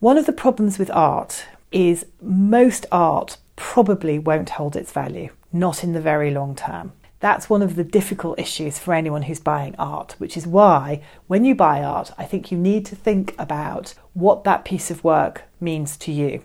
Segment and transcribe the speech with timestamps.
[0.00, 5.82] One of the problems with art is most art probably won't hold its value, not
[5.82, 6.92] in the very long term.
[7.18, 11.44] That's one of the difficult issues for anyone who's buying art, which is why when
[11.44, 15.42] you buy art, I think you need to think about what that piece of work
[15.60, 16.44] means to you.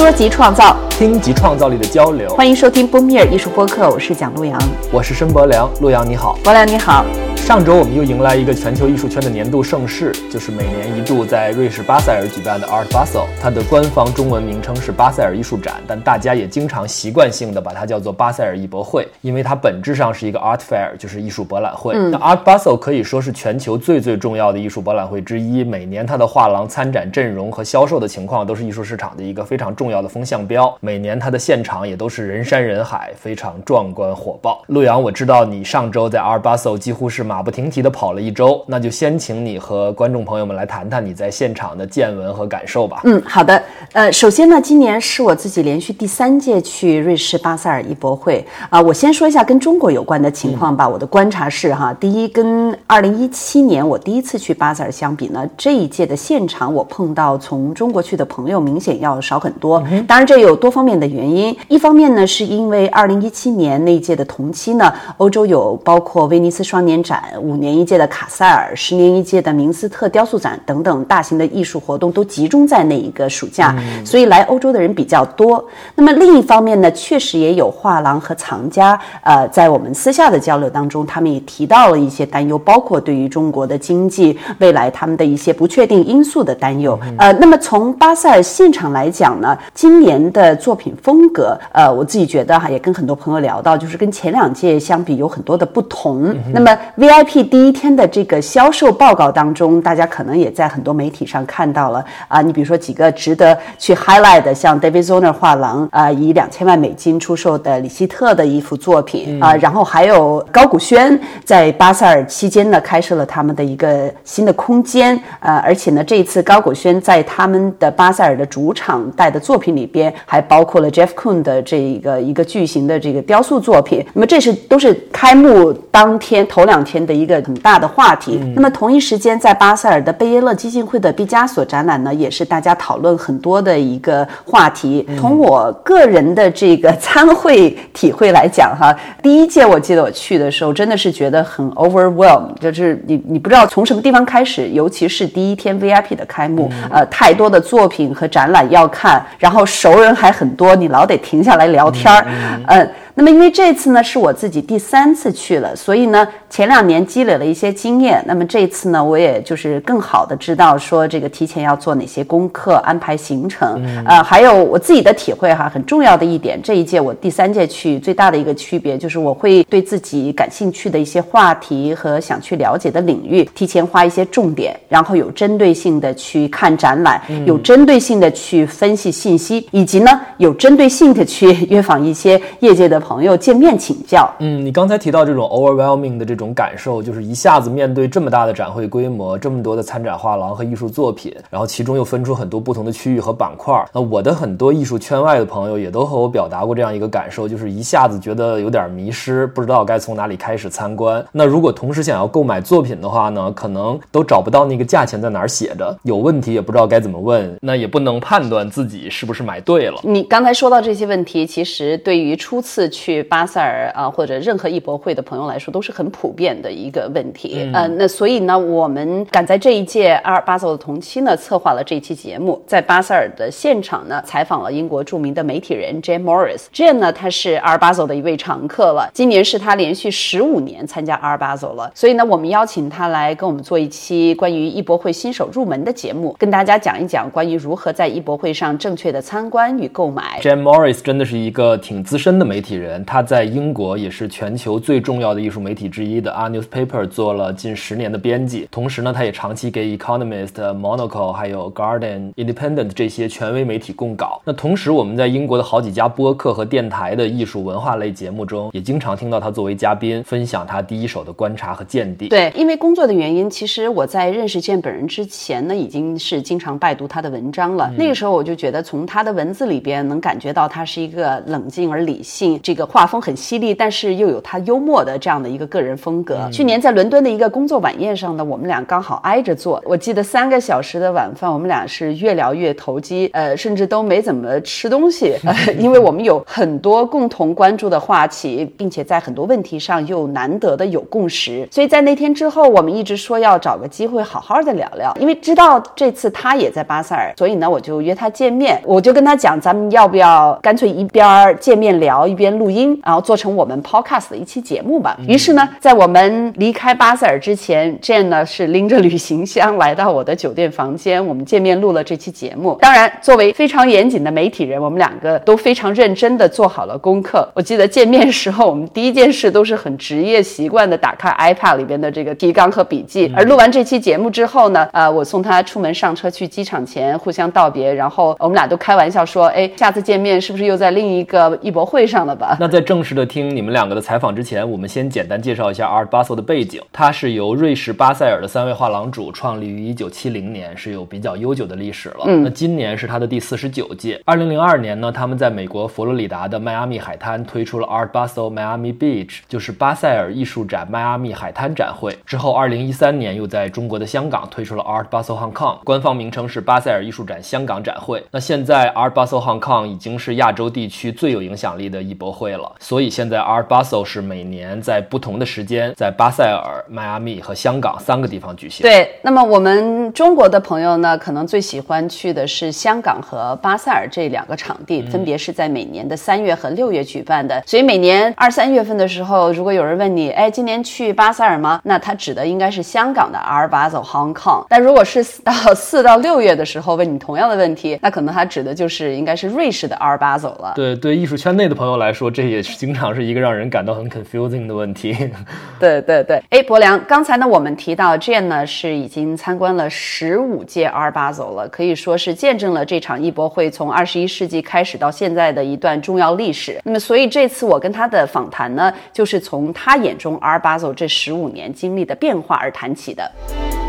[0.00, 2.26] 说及创造，听及创造力的交流。
[2.30, 4.58] 欢迎收听波米尔艺术播客，我是蒋璐阳，
[4.90, 5.70] 我是申博良。
[5.82, 7.04] 陆阳你好，博良你好。
[7.36, 13.24] 上周我们又迎来一个全球艺术圈的年度盛事，就是每年一度在瑞士巴塞尔举办的 Art Basel。
[13.42, 21.94] 它的官方中文名称是巴塞尔艺术展，但大家也经常习惯性的把它叫做巴塞尔艺博会，因为它本质上是一个 Art Fair，就是艺术博览会。
[21.94, 30.74] 那 Art Basel 可以说是全球最最重要的艺术博览会之一，每年它的画廊参展阵容和销售的情况都是艺术市场的一个非常重要的风向标。
[30.80, 34.62] 每年它的现场也都是人山人海，非常壮观火爆。
[34.68, 38.20] 陆阳，我知道你上周在 Art Basel 几乎是马不停蹄的跑了。
[38.20, 43.00] 一周，那就先请你和观众朋友们来谈谈你在现场的见闻和感受吧。
[43.04, 43.62] 嗯，好的。
[43.92, 48.80] 呃，首先呢，今年是我自己连续第三届去瑞士巴塞尔艺博会啊。
[48.80, 50.88] 我先说一下跟中国有关的情况吧。
[50.88, 59.79] 我的观察是哈，第一，跟二零一七年我第一次去巴塞尔相比呢，这一届的现场我碰到从中国去的朋友明显要少很多。
[60.06, 61.56] 当然，这有多方面的原因。
[61.68, 68.10] 一方面呢，是因为二零一七年那一届的同期呢，欧洲有包括威尼斯双年展、五年一届的。
[68.10, 73.72] 卡塞尔十年一届的明斯特雕塑展等等大型的艺术活动都集中在那一个暑假，
[74.04, 75.64] 所以来欧洲的人比较多。
[75.94, 86.98] 那么另一方面呢，确实也有画廊和藏家，呃，在我们私下的交流当中，他们也提到了一些担忧，包括对于中国的经济未来他们的一些不确定因素的担忧。
[87.16, 96.36] 呃，那么从巴塞尔现场来讲呢，今年的作品风格，呃，我自己觉得哈，也跟很多朋友聊到，就是跟前两届相比有很多的不同。
[96.52, 98.10] 那么 VIP 第一天的。
[98.10, 102.42] 这个销售报告当中，大家可能也在很多媒体上看到了啊。
[102.42, 124.02] 你比如说几个值得去 highlight 的，像 David Zoner 画廊啊，以两千万美金出售的李希特的一幅作品啊，然后还有高古轩在巴塞尔期间呢，开设了他们的一个新的空间呃，而且呢，这一次高古轩在他们的巴塞尔的主场带的作品里边，还包括了 Jeff Koon 的这个一个巨型的这个雕塑作品。
[124.14, 127.90] 那么这是都是开幕当天头两天的一个很大的。
[127.90, 128.40] 话题。
[128.54, 135.04] 那么同一时间，在巴塞尔的贝耶勒基金会的毕加索展览呢，也是大家讨论很多的一个话题。
[135.18, 152.24] 从我个人的这个参会体会来讲，哈，第一届我记得我去的时候，真的是觉得很 overwhelm，就是你你不知道从什么地方开始，尤其是第一天 VIP 的开幕，呃，太多的作品和展览要看，然后熟人还很多，你老得停下来聊天儿，
[152.68, 152.90] 嗯。
[153.14, 158.22] 那么，因为这次呢是我自己第三次去了，所以呢前两年积累了一些经验。
[158.26, 163.84] 那么这次呢，我也就是更好的知道说这个提前要做哪些功课，安排行程。
[164.06, 182.99] 呃，还有我自己的体会哈，很重要的一点，这一届我第三届去最大的一个区别就是我会对自己感兴趣的一些话题和想去了解的领域提前花一些重点，然后有针对性的去看展览，有针对性的去分析信息，以及呢有针对性的去约访一些业界的。
[183.00, 193.74] 朋友见面请教，嗯，你刚才提到这种 overwhelming 的这种感受，就是一下子面对这么大的展会规模，这么多的参展画廊和艺术作品，然后其中又分出很多不同的区域和板块。
[193.94, 201.24] 那我的很多艺术圈外的朋友也都和我表达过这样一个感受，就是一下子觉得有点迷失，不知道该从哪里开始参观。
[201.32, 210.00] 那如果同时想要购买作品的话呢，可能都找不到那个价钱在哪儿写着，有问题也不知道该怎么问，那也不能判断自己是不是买对了。
[210.02, 213.22] 你刚才说到这些问题，其实对于初次去。
[213.30, 217.70] 巴塞尔啊，或者任何艺博会的朋友来说，都是很普遍的一个问题。
[217.72, 226.64] 嗯，那所以呢，我们赶在这一届阿尔巴佐的同期呢，策划了这一期节目，在巴塞尔的现场呢，采访了英国著名的媒体人 Jane Morris。
[226.74, 231.88] Jane 呢，他是阿尔巴佐的一位常客了，今年是他连续十五年参加阿尔巴佐了。
[231.94, 240.40] 所以呢，我们邀请他来跟我们做一期关于艺博会新手入门的节目，跟大家讲一讲关于如何在艺博会上正确的参观与购买。
[240.42, 242.79] Jane Morris 真的是一个挺资深的媒体人。
[242.80, 248.66] 人，他在英国也是全球最重要的艺术媒体之一的《R Newspaper》做了近十年的编辑。
[248.70, 250.48] 同时呢，他也长期给《Economist》、
[250.78, 254.40] 《Monaco》还有《Guardian》、《Independent》这些权威媒体供稿。
[254.44, 262.28] 那同时，我们在英国的好几家播客和电台的艺术文化类节目中，也经常听到他作为嘉宾分享他第一手的观察和见地。
[262.28, 267.92] 对，因为工作的原因，其实我在认识建本人之前呢，已经是经常拜读他的文章了。
[267.96, 276.48] 那个时候我就觉得，从他的文字里边能感觉到他是一个冷静而理性，这个画风很犀利，但是又有他幽默的这样的一个个人风格。
[276.52, 294.88] 去年在伦敦的一个工作晚宴上呢，我们俩刚好挨着坐，我记得三个小时的晚饭，我们俩是越聊越投机，呃，甚至都没怎么吃东西，呃、 因为我们有很多共同关注的话题，并且在很多问题上又难得的有共识，所以在那天之后，我们一直说要找个机会好好的聊。
[294.94, 305.16] 聊，因为知道这次他也在巴塞尔，所以呢，我就约他见面，我就跟他讲，咱们要不要干脆一边见面聊一边录音，然后做成我们 podcast 的一期节目吧。
[305.26, 312.76] 于是呢，在我们离开巴塞尔之前，Jane 呢是拎着旅行箱来到我的酒店房间，我们见面录了这期节目。
[312.82, 317.48] 当然，作为非常严谨的媒体人，我们两个都非常认真的做好了功课。
[317.54, 323.32] 我记得见面时候，我们第一件事都是很职业习惯的打开 iPad 里边的这个提纲和笔记。
[323.34, 332.49] 而录完这期节目之后呢，呃，我送他出门上车去机场前互相道别，然后我们俩都开玩笑说，哎，下次见面是不是又在另一个艺博会上了吧？
[332.58, 336.82] 那在正式的听你们两个的采访之前，我们先简单介绍一下 Art Basel 的背景。
[336.92, 342.24] 它是由瑞士巴塞尔的三位画廊主创立于1970年，是有比较悠久的历史了。
[342.26, 344.20] 嗯那今年是它的第四十九届。
[344.26, 352.16] 2002年呢，他们在美国佛罗里达的迈阿密海滩推出了 Art Basel Miami Beach，就是巴塞尔艺术展迈阿密海滩展会。
[352.24, 358.24] 之后，2013年又在中国的香港推出了 Art Basel Hong Kong，官方名称是巴塞尔艺术展香港展会。
[358.30, 368.82] 那现在 Art Basel Hong Kong 已经是亚洲地区最有影响力的艺博会了，所以现在 Art Basel 是每年在不同的时间在巴塞尔、迈阿密和香港三个地方举行。
[368.82, 377.62] 对，那么我们中国的朋友呢，可能最喜欢去的是香港和巴塞尔这两个场地，分别是在每年的三月和六月举办的。
[377.66, 381.78] 所以每年二三月份的时候，如果有人问你，哎，今年去巴塞尔吗？
[381.84, 384.64] 那他指的应该是香港的 Art Basel Hong Kong。
[384.70, 390.72] 但如果是到四到六月的时候问你同样的问题，那可能他指的就是应该是瑞士的 Art Basel 了。
[390.74, 395.16] 对对，艺术圈内的朋友来说，这也是经常是一个让人感到很 confusing 的问题。
[395.80, 406.80] 对对对，哎，博良，刚才呢我们提到 Jane 呢是已经参观了十五届 Art Basel 了，可以说是见证了这场艺博会从二十一世纪开始到现在的一段重要历史。
[406.84, 413.79] 那么，所以这次我跟他的访谈呢，就是从他眼中 Art Basel 这十五年经历的变化而谈起的。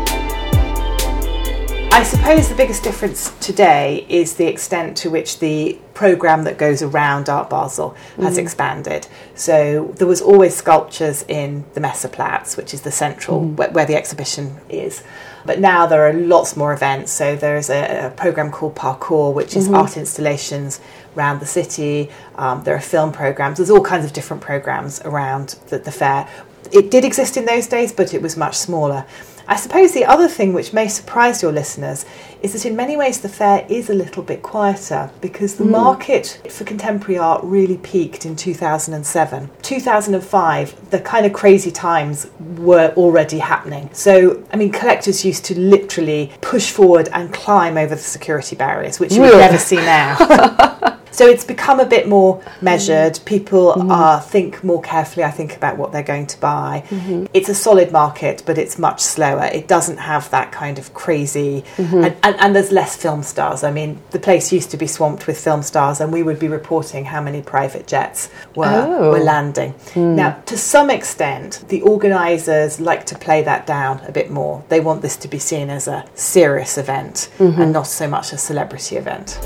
[1.92, 6.80] I suppose the biggest difference today is the extent to which the program that goes
[6.80, 8.38] around Art Basel has mm-hmm.
[8.38, 9.06] expanded.
[9.34, 13.56] So there was always sculptures in the Messeplatz, which is the central mm-hmm.
[13.56, 15.04] where, where the exhibition is.
[15.44, 17.12] But now there are lots more events.
[17.12, 19.74] So there's a, a program called Parcours, which is mm-hmm.
[19.74, 20.80] art installations
[21.14, 22.08] around the city.
[22.36, 23.58] Um, there are film programs.
[23.58, 26.26] There's all kinds of different programs around the, the fair.
[26.72, 29.04] It did exist in those days, but it was much smaller.
[29.46, 32.04] I suppose the other thing which may surprise your listeners
[32.42, 35.70] is that in many ways the fair is a little bit quieter because the hmm.
[35.72, 39.50] market for contemporary art really peaked in 2007.
[39.62, 43.88] 2005, the kind of crazy times were already happening.
[43.92, 48.98] So, I mean, collectors used to literally push forward and climb over the security barriers,
[48.98, 50.16] which you would never see now.
[51.12, 53.14] So it's become a bit more measured.
[53.14, 53.24] Mm-hmm.
[53.24, 56.84] People uh, think more carefully, I think, about what they're going to buy.
[56.88, 57.26] Mm-hmm.
[57.34, 59.44] It's a solid market, but it's much slower.
[59.44, 63.62] It doesn't have that kind of crazy, and, and, and there's less film stars.
[63.62, 66.48] I mean, the place used to be swamped with film stars, and we would be
[66.48, 69.10] reporting how many private jets were, Oh.
[69.10, 69.74] were landing.
[69.94, 70.14] Mm.
[70.16, 74.64] Now, to some extent, the organisers like to play that down a bit more.
[74.68, 78.38] They want this to be seen as a serious event and not so much a
[78.38, 79.38] celebrity event.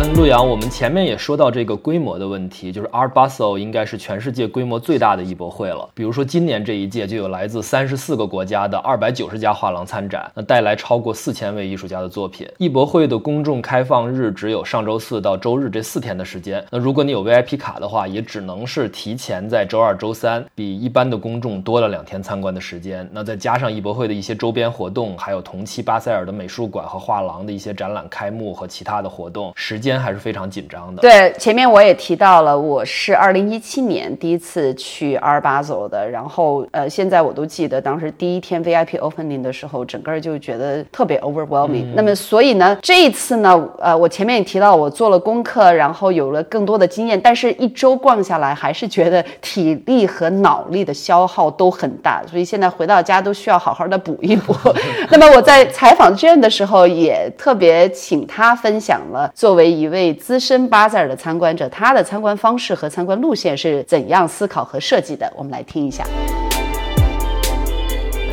[0.00, 5.88] 嗯，陆阳，我们前面也说到这个规模的问题，就是 Art Basel 应该是全世界规模最大的艺博会了。
[5.92, 12.48] 比如说今年这一届就有来自三十四个国家的二百九十家画廊参展，那带来超过四千位艺术家的作品。
[12.58, 16.64] 艺博会的公众开放日只有上周四到周日这四天的时间。
[16.70, 23.08] 那如果你有 VIP 卡的话，也只能是提前在周二、周三，比一般的公众多了两天参观的时间。
[23.12, 29.87] 那再加上艺博会的一些周边活动，还有同期巴塞尔的美术馆和画廊的一些展览开幕和其他的活动，时间。
[29.88, 31.00] 间还是非常紧张的。
[31.00, 41.86] 对，前面我也提到了，我是二零一七年第一次去 Art Basel 的，然后呃，现在我都记得当时第一天 VIP opening 的时候，整个就觉得特别 overwhelming。
[41.94, 54.54] 那么所以呢，这一次呢，呃，我前面也提到我做了功课，然后有了更多的经验，但是一周逛下来，还是觉得体力和脑力的消耗都很大，所以现在回到家都需要好好的补一补。
[55.10, 65.32] 那么我在采访 Jane 的时候，也特别请他分享了作为一位资深巴塞尔的参观者，他的参观方式和参观路线是怎样思考和设计的。
[65.36, 66.04] 我们来听一下。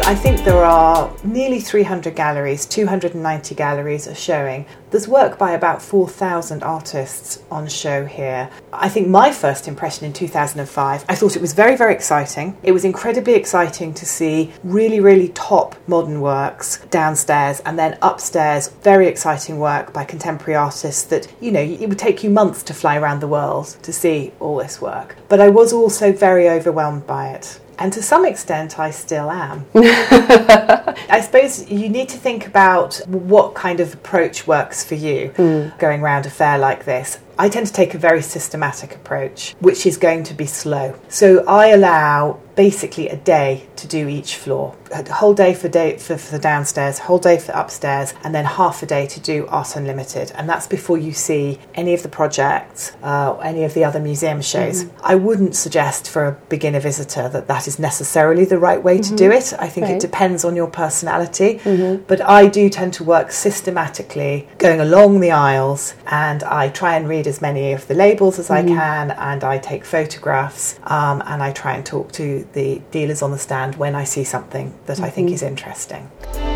[0.08, 4.68] I think there are nearly 300 galleries, 290 galleries are showing.
[4.92, 8.52] There's work by about 4,000 artists on show here.
[8.72, 12.56] I think my first impression in 2005, I thought it was very, very exciting.
[12.62, 18.68] It was incredibly exciting to see really, really top modern works downstairs and then upstairs,
[18.84, 22.76] very exciting work by contemporary artists that, you know, it would take you months to
[22.76, 25.16] fly around the world to see all this work.
[25.30, 27.60] But I was also very overwhelmed by it.
[27.78, 29.66] And to some extent, I still am.
[29.76, 35.78] I suppose you need to think about what kind of approach works for you mm.
[35.78, 37.20] going around a fair like this.
[37.38, 40.98] I tend to take a very systematic approach, which is going to be slow.
[41.10, 44.76] So I allow basically a day to do each floor.
[44.92, 48.46] A whole day for day for, for the downstairs, whole day for upstairs, and then
[48.46, 50.32] half a day to do Art Unlimited.
[50.36, 54.42] And that's before you see any of the projects, uh, any of the other museum
[54.42, 54.86] shows.
[54.86, 54.98] Mm-hmm.
[55.04, 59.04] I wouldn't suggest for a beginner visitor that that is necessarily the right way to
[59.04, 59.16] mm-hmm.
[59.16, 59.54] do it.
[59.60, 59.96] I think right.
[59.96, 61.60] it depends on your personality.
[61.60, 62.04] Mm-hmm.
[62.08, 67.10] But I do tend to work systematically, going along the aisles, and I try and
[67.10, 68.72] read read as many of the labels as mm-hmm.
[68.72, 73.22] I can, and I take photographs, um, and I try and talk to the dealers
[73.22, 75.06] on the stand when I see something that mm-hmm.
[75.06, 75.36] I think mm-hmm.
[75.36, 76.55] is interesting.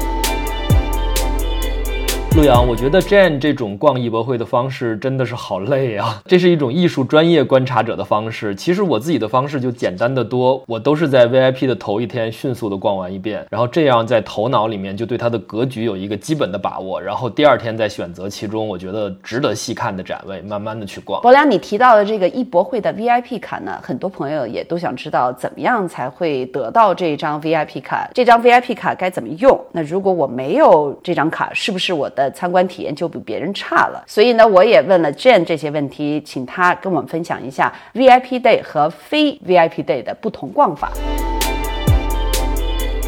[2.36, 6.22] 陆阳，我觉得 Jane 这种逛艺博会的方式真的是好累啊！
[6.26, 8.56] 这是一种艺术专业观察者的方式。
[8.56, 21.22] 其实我自己的方式就简单的多，我都是在 VIP 的头一天迅速的逛完一遍，然后这样在头脑里面就对它的格局有一个基本的把握，然后第二天再选择其中我觉得值得细看的展位，慢慢的去逛。
[21.22, 29.60] 博良，你提到的这个艺博会的 VIP 卡呢，很多朋友也都想知道怎么样才会得到这张 VIP 卡，这张 VIP 卡该怎么用？
[29.74, 40.93] 那如果我没有这张卡，是不是我的参观体验就比别人差了，所以呢，我也问了 Jane 这些问题，请他跟我们分享一下 VIP Day 和非 VIP Day 的不同逛法。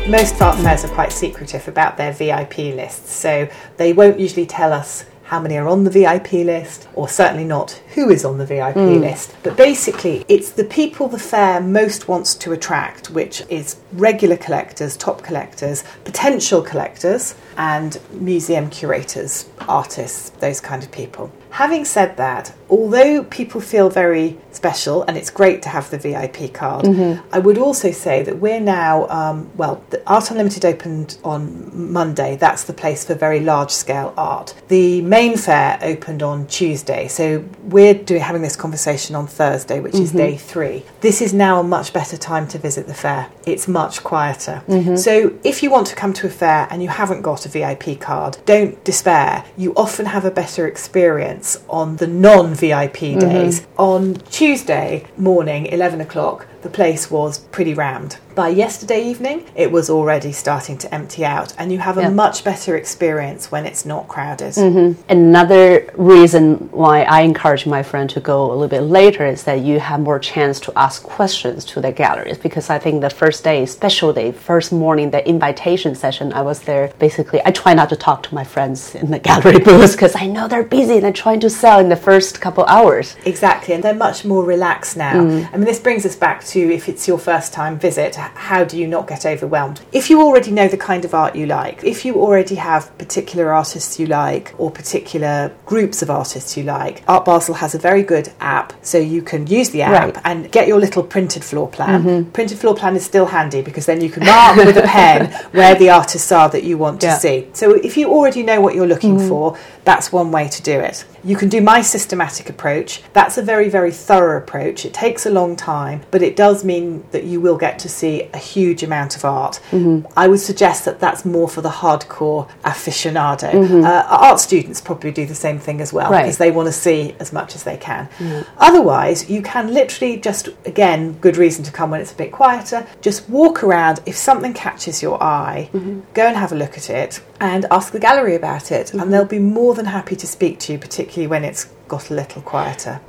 [0.09, 3.29] Most art fairs are quite secretive about their VIP lists, so
[3.77, 7.72] they won't usually tell us how many are on the VIP list, or certainly not
[7.96, 9.00] who is on the VIP mm.
[9.00, 9.34] list.
[9.44, 14.98] But basically, it's the people the fair most wants to attract, which is regular collectors,
[14.98, 21.32] top collectors, potential collectors, and museum curators, artists, those kind of people.
[21.52, 26.54] Having said that, although people feel very special and it's great to have the VIP
[26.54, 27.22] card, mm-hmm.
[27.34, 32.38] I would also say that we're now, um, well, the Art Unlimited opened on Monday.
[32.38, 34.56] That's the place for very large scale art.
[34.70, 37.10] The main fair opened on Tuesday.
[37.10, 40.04] So we're doing, having this conversation on Thursday, which mm-hmm.
[40.04, 40.84] is day three.
[41.02, 43.30] This is now a much better time to visit the fair.
[43.46, 44.64] It's much quieter.
[44.68, 44.96] Mm-hmm.
[44.96, 48.00] So if you want to come to a fair and you haven't got a VIP
[48.00, 49.44] card, don't despair.
[49.58, 53.62] You often have a better experience on the non VIP days.
[53.62, 53.82] Mm-hmm.
[53.82, 58.18] On Tuesday morning, 11 o'clock, the place was pretty rammed.
[58.36, 62.10] By yesterday evening, it was already starting to empty out, and you have a yeah.
[62.10, 64.54] much better experience when it's not crowded.
[64.54, 65.02] Mm-hmm.
[65.10, 69.60] Another reason why I encourage my friend to go a little bit later is that
[69.62, 73.44] you have more chance to ask questions to the galleries because I think the first
[73.44, 76.94] day, special day, first morning, the invitation session, I was there.
[77.00, 80.28] Basically, I try not to talk to my friends in the gallery booths because I
[80.28, 83.18] know they're busy and they're trying to sell in the first couple hours.
[83.26, 85.16] Exactly, and they're much more relaxed now.
[85.16, 85.50] Mm.
[85.54, 88.78] I mean, this brings us back to if it's your first time visit, how do
[88.78, 89.82] you not get overwhelmed?
[89.92, 93.52] If you already know the kind of art you like, if you already have particular
[93.54, 98.04] artists you like or particular groups of artists you like, Art Basel has a very
[98.04, 100.24] good app so you can use the app right.
[100.26, 102.04] and get your little printed floor plan.
[102.04, 102.32] Mm-hmm.
[102.32, 105.76] Printed floor plan is still handy because then you can mark with a pen where
[105.76, 107.18] the artists are that you want to yeah.
[107.18, 107.48] see.
[107.54, 109.30] So if you already know what you're looking mm-hmm.
[109.30, 111.06] for, that's one way to do it.
[111.24, 113.04] You can do my systematic approach.
[113.14, 114.86] That's a very, very thorough approach.
[114.86, 118.28] It takes a long time, but it does mean that you will get to see
[118.34, 119.60] a huge amount of art.
[119.70, 120.12] Mm-hmm.
[120.18, 123.52] I would suggest that that's more for the hardcore aficionado.
[123.52, 123.86] Mm-hmm.
[123.86, 126.24] Uh, art students probably do the same thing as well Right.
[126.24, 128.10] because they want to see as much as they can.
[128.18, 128.48] Mm.
[128.58, 132.88] Otherwise, you can literally just, again, good reason to come when it's a bit quieter,
[133.02, 134.00] just walk around.
[134.08, 136.00] If something catches your eye, mm-hmm.
[136.16, 139.26] go and have a look at it and ask the gallery about it, and they'll
[139.26, 143.00] be more than happy to speak to you, particularly when it's got a little quieter.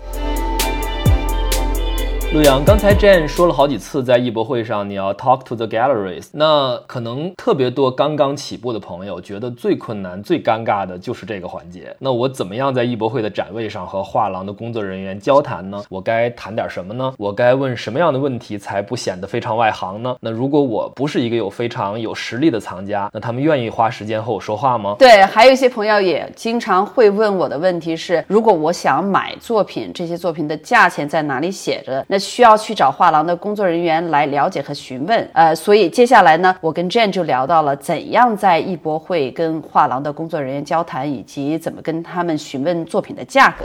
[2.33, 6.31] 陆阳，刚才 Jane 说了好几次，在艺博会上你要 talk to the galleries。
[6.33, 11.95] 那可能特别多刚刚起步的朋友觉得最困难、最尴尬的就是这个环节。
[11.99, 15.85] 那我怎么样在艺博会的展位上和画廊的工作人员交谈呢？
[15.91, 17.13] 我该谈点什么呢？
[17.19, 20.17] 我该问什么样的问题才不显得非常外行呢？
[20.19, 24.97] 那如果我不是一个有非常有实力的藏家，那他们愿意花时间和我说话吗？
[24.99, 32.03] 对，还有一些朋友也经常会问我的问题是：如果我想买作品，这些作品的价钱在哪里写着？
[32.09, 35.29] 那需要去找画廊的工作人员来了解和询问。
[35.33, 43.65] 呃，所以接下来呢，我跟 Jane 就聊到了怎样在艺博会跟画廊的工作人员交谈，以及怎么跟他们询问作品的价格。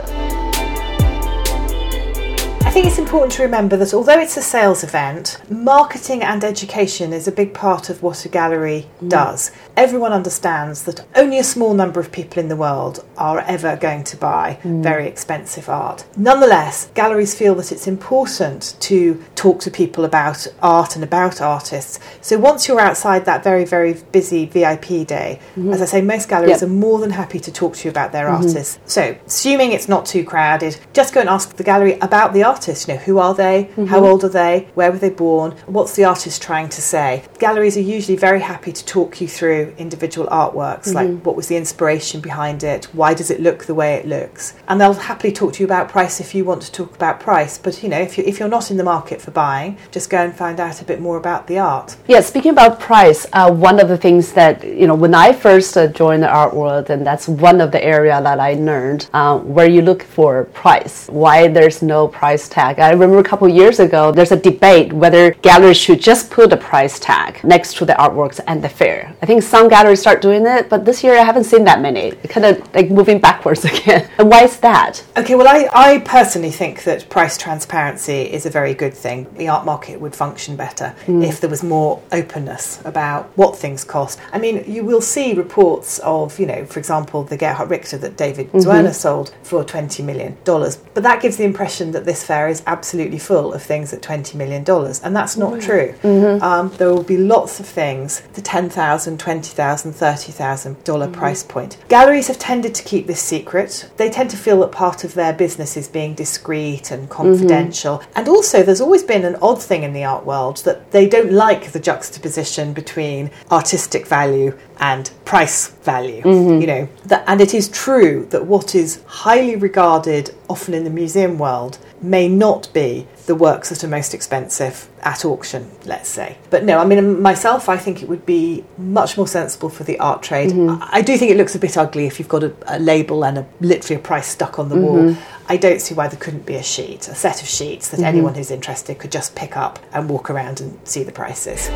[2.78, 7.12] I think it's important to remember that although it's a sales event, marketing and education
[7.12, 9.08] is a big part of what a gallery mm.
[9.08, 9.50] does.
[9.76, 14.04] Everyone understands that only a small number of people in the world are ever going
[14.04, 14.80] to buy mm.
[14.80, 16.06] very expensive art.
[16.16, 21.98] Nonetheless, galleries feel that it's important to talk to people about art and about artists.
[22.20, 25.72] So once you're outside that very, very busy VIP day, mm-hmm.
[25.72, 26.70] as I say, most galleries Yep.
[26.70, 28.46] are more than happy to talk to you about their mm-hmm.
[28.46, 28.78] artists.
[28.86, 32.67] So, assuming it's not too crowded, just go and ask the gallery about the artist.
[32.68, 33.70] You know, who are they?
[33.86, 34.68] How old are they?
[34.74, 35.52] Where were they born?
[35.66, 37.24] What's the artist trying to say?
[37.38, 41.56] Galleries are usually very happy to talk you through individual artworks, like what was the
[41.56, 42.86] inspiration behind it?
[42.92, 44.54] Why does it look the way it looks?
[44.68, 47.58] And they'll happily talk to you about price if you want to talk about price.
[47.58, 50.18] But you know, if you if you're not in the market for buying, just go
[50.18, 51.96] and find out a bit more about the art.
[52.06, 55.76] Yeah, speaking about price, uh, one of the things that you know when I first
[55.76, 59.38] uh, joined the art world, and that's one of the area that I learned uh,
[59.38, 62.57] where you look for price, why there's no price tag.
[62.58, 66.56] I remember a couple years ago, there's a debate whether galleries should just put a
[66.56, 69.14] price tag next to the artworks and the fair.
[69.22, 72.12] I think some galleries start doing it, but this year I haven't seen that many.
[72.28, 74.08] Kind of like moving backwards again.
[74.18, 75.04] And why is that?
[75.16, 79.26] Okay, well, I, I personally think that price transparency is a very good thing.
[79.36, 81.22] The art market would function better hmm.
[81.22, 84.18] if there was more openness about what things cost.
[84.32, 88.16] I mean, you will see reports of, you know, for example, the Gerhard Richter that
[88.16, 88.58] David mm-hmm.
[88.58, 90.36] Zwirner sold for $20 million.
[90.44, 94.34] But that gives the impression that this fair is absolutely full of things at $20
[94.34, 94.64] million.
[95.02, 95.62] And that's not mm.
[95.62, 95.94] true.
[96.02, 96.42] Mm-hmm.
[96.42, 98.70] Um, there will be lots of things, the $10,000,
[99.16, 101.12] $20,000, $30,000 mm-hmm.
[101.12, 101.78] price point.
[101.88, 103.90] Galleries have tended to keep this secret.
[103.96, 107.12] They tend to feel that part of their business is being discreet and mm-hmm.
[107.12, 108.02] confidential.
[108.14, 111.32] And also, there's always been an odd thing in the art world that they don't
[111.32, 116.22] like the juxtaposition between artistic value and price value.
[116.60, 120.90] You know, that, and it is true that what is highly regarded, often in the
[120.90, 126.38] museum world, may not be the works that are most expensive at auction, let's say.
[126.50, 129.98] But no, I mean, myself, I think it would be much more sensible for the
[129.98, 130.50] art trade.
[130.50, 130.82] Mm-hmm.
[130.82, 133.24] I, I do think it looks a bit ugly if you've got a, a label
[133.24, 134.98] and a, literally a price stuck on the wall.
[134.98, 135.20] Mm-hmm.
[135.50, 138.06] I don't see why there couldn't be a sheet, a set of sheets that mm-hmm.
[138.06, 141.68] anyone who's interested could just pick up and walk around and see the prices.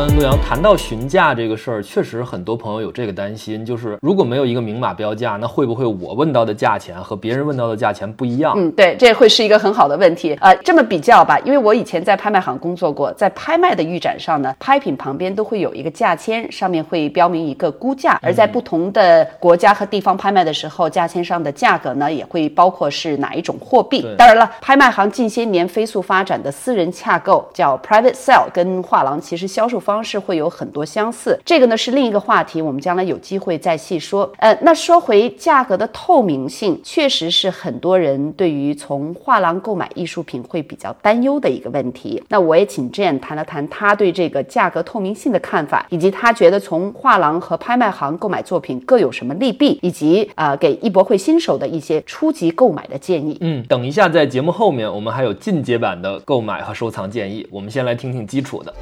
[0.00, 8.54] 嗯，陆阳谈到询价这个事儿，确实很多朋友有这个担心，就是如果没有一个明码标价，那会不会我问到的价钱和别人问到的价钱不一样？
[8.56, 10.38] 嗯，对，这会是一个很好的问题。
[10.40, 18.20] 呃，这么比较吧，因为我以前在拍卖行工作过，在拍卖的预展上呢，拍品旁边都会有一个价签，上面会标明一个估价。
[18.22, 24.06] 而在不同的国家和地方拍卖的时候，价签上的价格呢，也会包括是哪一种货币。
[24.16, 31.40] 当然了，拍卖行近些年飞速发展的私人洽购，叫 private sale，跟画廊其实销售方式会有很多相似。
[31.46, 34.30] 这个呢是另一个话题，我们将来有机会再细说。
[34.36, 42.22] 呃，那说回价格的透明性，确实是很多人对于从画廊购买艺术品会比较担忧的一个问题。
[42.28, 53.38] 那我也请 Jane 谈了谈他对这个价格透明性的看法，以及他觉得从画廊和拍卖行购买作品各有什么利弊，以及、呃给艺博会新手的一些初级购买的建议。
[53.40, 57.46] 嗯，等一下，在节目后面我们还有进阶版的购买和收藏建议。
[57.50, 58.74] 我们先来听听基础的。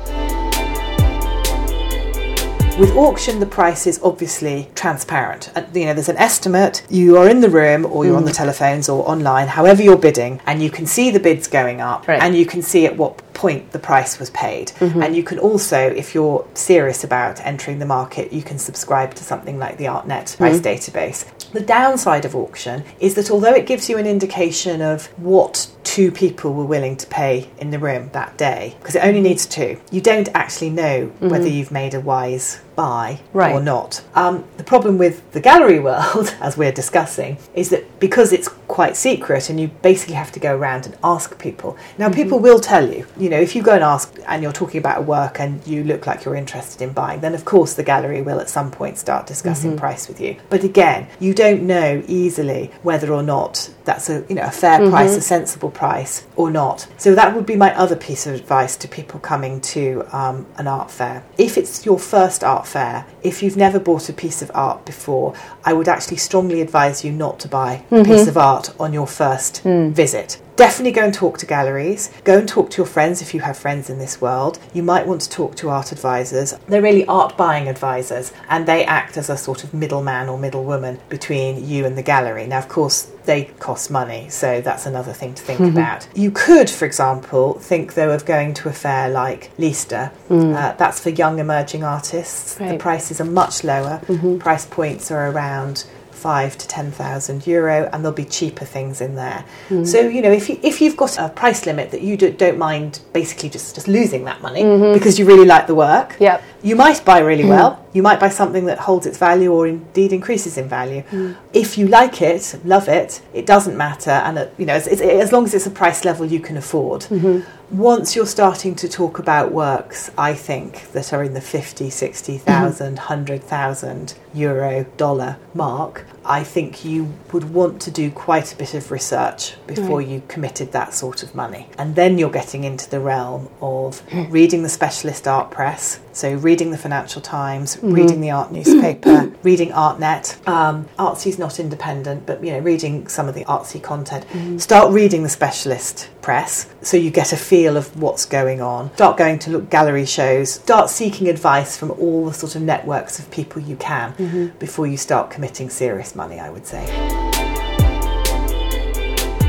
[2.78, 5.50] With auction, the price is obviously transparent.
[5.56, 6.82] Uh, You know, there's an estimate.
[6.90, 8.36] You are in the room, or you're on the mm.
[8.36, 12.22] telephones, or online, however you're bidding, and you can see the bids going up, Right.
[12.22, 14.72] and you can see at what point the price was paid.
[14.80, 15.02] Mm-hmm.
[15.02, 19.24] And you can also, if you're serious about entering the market, you can subscribe to
[19.24, 20.44] something like the ArtNet mm-hmm.
[20.44, 21.24] price database.
[21.52, 26.10] The downside of auction is that although it gives you an indication of what two
[26.10, 29.80] people were willing to pay in the room that day because it only needs two.
[29.90, 31.30] You don't actually know mm-hmm.
[31.30, 33.52] whether you've made a wise buy Right.
[33.54, 34.02] or not.
[34.14, 38.96] Um, the problem with the gallery world, as we're discussing, is that because it's quite
[38.96, 41.76] secret and you basically have to go around and ask people.
[41.98, 44.78] Now, people will tell you, you know, if you go and ask and you're talking
[44.78, 47.82] about a work and you look like you're interested in buying, then of course the
[47.82, 50.36] gallery will at some point start discussing price with you.
[50.50, 54.78] But again, you don't know easily whether or not that's a you know a fair
[54.90, 56.86] price, a sensible price or not.
[56.98, 60.66] So that would be my other piece of advice to people coming to um, an
[60.66, 61.24] art fair.
[61.38, 65.34] If it's your first art fair, if you've never bought a piece of art before,
[65.64, 68.28] I would actually strongly advise you not to buy a piece mm-hmm.
[68.28, 69.92] of art on your first mm.
[69.92, 70.40] visit.
[70.56, 72.10] Definitely go and talk to galleries.
[72.24, 74.58] Go and talk to your friends if you have friends in this world.
[74.72, 76.54] You might want to talk to art advisors.
[76.66, 80.98] They're really art buying advisors, and they act as a sort of middleman or middlewoman
[81.10, 82.46] between you and the gallery.
[82.46, 85.76] Now, of course, they cost money, so that's another thing to think mm-hmm.
[85.76, 86.08] about.
[86.14, 90.10] You could, for example, think though of going to a fair like Liste.
[90.28, 90.54] Mm.
[90.54, 92.54] Uh, that's for young emerging artists.
[92.54, 94.00] The prices are much lower.
[94.06, 94.38] Mm-hmm.
[94.38, 95.84] Price points are around
[96.16, 99.44] five to ten thousand euro, and there'll be cheaper things in there.
[99.68, 99.84] Hmm.
[99.84, 102.58] So you know, if you if you've got a price limit that you do, don't
[102.58, 104.94] mind, basically just just losing that money mm-hmm.
[104.94, 106.16] because you really like the work.
[106.18, 106.42] Yep.
[106.62, 107.50] You might buy really hmm.
[107.50, 107.86] well.
[107.92, 111.02] You might buy something that holds its value or indeed increases in value.
[111.02, 111.32] Hmm.
[111.52, 115.00] If you like it, love it, it doesn't matter, and uh, you know, it's, it's,
[115.00, 117.02] as long as it's a price level you can afford.
[117.02, 117.40] Mm-hmm.
[117.70, 122.94] Once you're starting to talk about works, I think that are in the 50, 60,000,
[122.94, 124.38] 100,000 mm-hmm.
[124.38, 129.54] euro dollar mark, I think you would want to do quite a bit of research
[129.66, 131.68] before you committed that sort of money.
[131.78, 134.30] And then you're getting into the realm of hmm.
[134.30, 137.92] reading the specialist art press, so reading the Financial Times, mm-hmm.
[137.92, 140.48] reading the art newspaper, reading ArtNet.
[140.48, 144.26] Um, Artsy's not independent, but you know, reading some of the artsy content.
[144.28, 144.58] Mm-hmm.
[144.58, 148.92] Start reading the specialist press so you get a feel of what's going on.
[148.94, 150.54] Start going to look gallery shows.
[150.54, 154.58] Start seeking advice from all the sort of networks of people you can mm-hmm.
[154.58, 157.25] before you start committing serious money, I would say.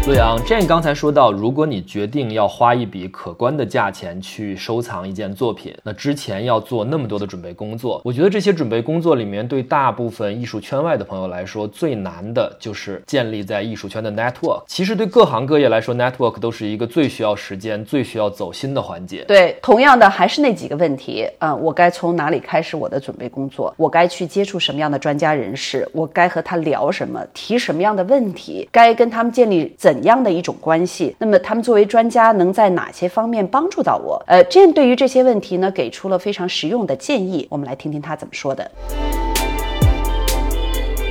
[0.08, 8.02] 陆阳，Jane 刚才说到，如果你决定要花一笔可观的价钱去收藏一件作品，那之前要做那么多的准备工作。
[8.06, 14.64] 我觉得这些准备工作里面，对大部分艺术圈外的朋友来说，最难的就是建立在艺术圈的 network。
[14.66, 19.26] 其实对各行各业来说，network 都是一个最需要时间、最需要走心的环节。
[19.28, 23.74] 对，同样的还是那几个问题嗯、我该从哪里开始我的准备工作？
[23.76, 25.86] 我该去接触什么样的专家人士？
[25.92, 27.22] 我该和他聊什么？
[27.34, 28.70] 提什么样的问题？
[28.72, 31.15] 该跟他们建立怎样的一种关系？
[31.19, 34.23] 那么他们作为专家能在哪些方面帮助到我？
[34.27, 37.47] 呃，Jane 对于这些问题呢，给出了非常实用的建议。
[37.51, 38.71] 我们来听听他怎么说的。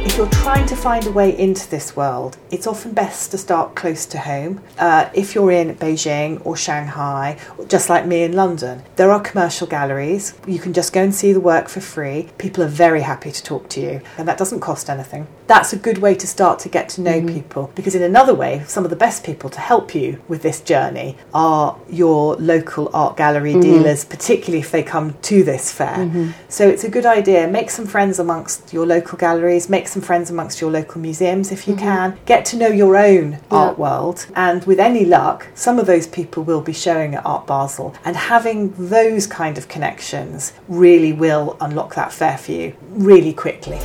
[0.04, 3.76] If you're trying to find a way into this world, it's often best to start
[3.76, 4.58] close to home.
[4.78, 7.38] Uh, if you're in Beijing or Shanghai,
[7.70, 10.34] just like me in London, there are commercial galleries.
[10.48, 12.30] You can just go and see the work for free.
[12.40, 15.28] People are very happy to talk to you, and that doesn't cost anything.
[15.47, 17.35] That's a good way to start to get to know mm-hmm.
[17.35, 20.61] people because, in another way, some of the best people to help you with this
[20.61, 23.61] journey are your local art gallery mm-hmm.
[23.61, 25.97] dealers, particularly if they come to this fair.
[25.97, 26.31] Mm-hmm.
[26.49, 27.47] So it's a good idea.
[27.47, 31.69] Make some friends amongst your local galleries, make some friends amongst your local museums if
[31.69, 32.19] you can.
[32.27, 36.43] Get to know your own art world, and with any luck, some of those people
[36.43, 37.95] will be showing at Art Basel.
[38.05, 43.79] And having those kind of connections really will unlock that fair for you really quickly.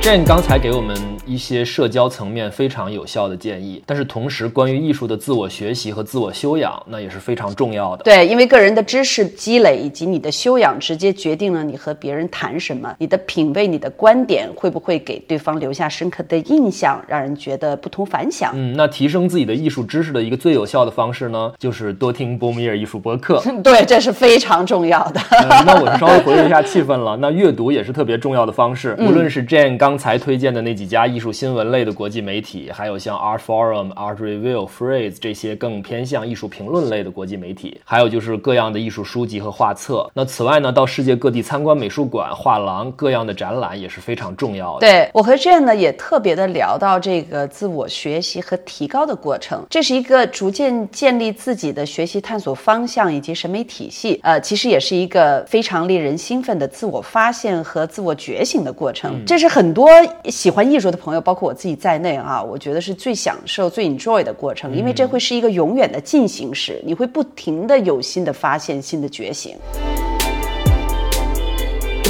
[0.00, 0.96] Jane 刚才给我们
[1.28, 8.02] 一些社交层面非常有效的建议，但是同时关于艺术的自我学习和自我修养，那也是非常重要的。
[8.02, 18.52] 对，因为个人的知识积累以及你的修养，直接决定了你和别人谈什么，你的品味、你的观点会不会给对方留下深刻的印象，让人觉得不同凡响。
[18.54, 23.42] 嗯，那提升自己的艺术知识的一个最有效的方式呢，就是多听波米尔艺术播客。
[23.62, 25.20] 对，这是非常重要的。
[25.30, 27.16] 呃那我是稍微活跃一下气氛了。
[27.18, 40.08] 那阅读也是特别重要的方式，无论是 Jane 刚才推荐的那几家艺术新闻类的国际媒体，还有像 Art Forum、Art Review、Phrase 这些更偏向艺术评论类的国际媒体，还有就是各样的艺术书籍和画册。
[40.14, 44.80] 那此外呢，到世界各地参观美术馆、画廊，各样的展览也是非常重要的。
[44.80, 59.24] 对我和 Jane 呢也特别的聊到这个自我学习和提高的过程，这是一个逐渐建立自己的学习探索方向以及审美体系，呃，其实也是一个非常令人兴奋的自我发现和自我觉醒的过程。
[59.26, 59.88] 这是很多
[60.26, 69.56] 喜欢艺术的朋友，包括我自己在内啊，我觉得是最享受、最 enjoy 的过程，因为这会是一个永远的进行时，你会不停的有新的发现、新的觉醒。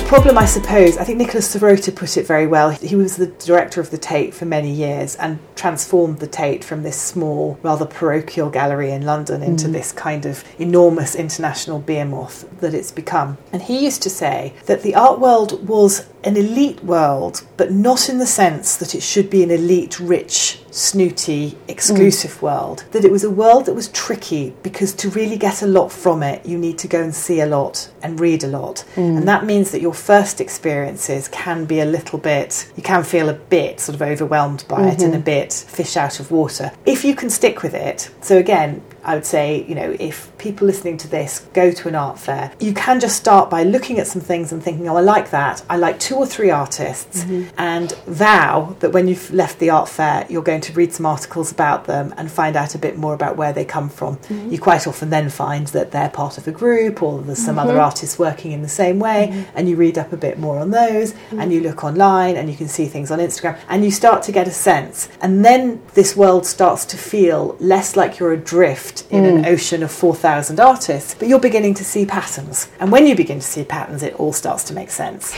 [0.08, 2.70] Problem, I suppose, I think Nicholas Serota put it very well.
[2.70, 6.82] He was the director of the Tate for many years and transformed the Tate from
[6.82, 9.72] this small, rather parochial gallery in London into mm.
[9.72, 13.36] this kind of enormous international behemoth that it's become.
[13.52, 18.08] And he used to say that the art world was an elite world, but not
[18.08, 22.42] in the sense that it should be an elite, rich, snooty, exclusive mm.
[22.42, 22.84] world.
[22.92, 26.22] That it was a world that was tricky because to really get a lot from
[26.22, 28.84] it, you need to go and see a lot and read a lot.
[28.94, 29.18] Mm.
[29.18, 33.28] And that means that your first experiences can be a little bit, you can feel
[33.28, 34.88] a bit sort of overwhelmed by mm-hmm.
[34.88, 35.24] it and a mm-hmm.
[35.24, 36.72] bit fish out of water.
[36.87, 40.66] If you can stick with it, so again, I would say, you know, if people
[40.66, 44.06] listening to this go to an art fair, you can just start by looking at
[44.06, 45.64] some things and thinking, oh, I like that.
[45.70, 47.48] I like two or three artists, mm-hmm.
[47.58, 51.52] and vow that when you've left the art fair, you're going to read some articles
[51.52, 54.16] about them and find out a bit more about where they come from.
[54.16, 54.50] Mm-hmm.
[54.50, 57.68] You quite often then find that they're part of a group or there's some mm-hmm.
[57.68, 59.56] other artists working in the same way, mm-hmm.
[59.56, 61.40] and you read up a bit more on those, mm-hmm.
[61.40, 64.32] and you look online and you can see things on Instagram, and you start to
[64.32, 65.08] get a sense.
[65.20, 69.38] And then this world starts to feel less like you're adrift in mm.
[69.38, 72.68] an ocean of 4,000 artists, but you're beginning to see patterns.
[72.81, 75.35] And when you begin to see patterns, it all starts to make sense.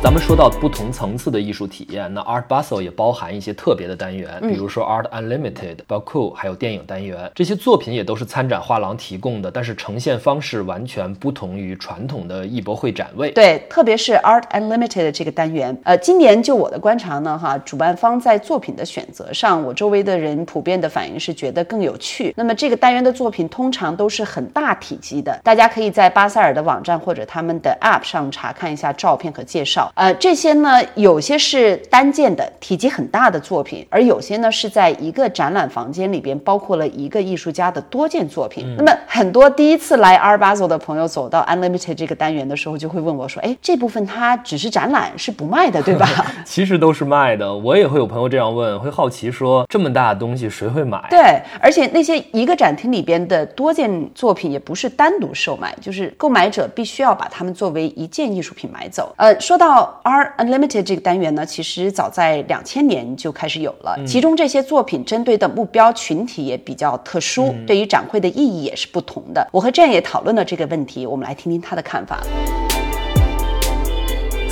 [0.00, 7.30] 咱们说到不同层次的艺术体验，那 Art Basel 也包含一些特别的单元，比如说 Art Unlimited、包括还有电影单元。
[7.34, 13.30] 这些作品也都是参展画廊提供的，但是呈现方式完全不同于传统的艺博会展位。
[13.32, 22.32] 对，特别是 Art Unlimited 这个单元，呃，今年就我的观察呢，哈，主办方在作品的选择上，我周围的人普遍的反应是觉得更有趣。
[22.36, 29.81] 那么这个单元的作品通常都是很大体积的，大家可以在巴塞尔的网站或者他们的 App 上查看一下照片和介绍。
[29.94, 38.74] 呃，这些呢，有些是单件的体积很大的作品，而有些呢是在一个展览房间里边，包括了一个艺术家的多件作品。
[38.76, 46.08] 那么很多第一次来 Art Basel 的朋友走到 Unlimited 这个单元的时候，就会问我说：“哎，这部分它只是展览，是不卖的，对吧？”
[46.44, 47.54] 其实都是卖的。
[47.54, 59.12] 我也会有朋友这样问，会好奇说：“这么大的东西谁会买？”对，而且那些一个展厅里边的多件作品也不是单独售卖，就是购买者必须要把它们作为一件艺术品买走。
[59.16, 59.71] 呃，说到。
[60.04, 63.96] Art Unlimited 这个单元呢，其实早在两千年就开始有了。
[64.06, 69.46] 其中这些作品针对的目标群体也比较特殊，对于展会的意义也是不同的。
[69.52, 72.20] 我和 Jane 也讨论了这个问题，我们来听听他的看法。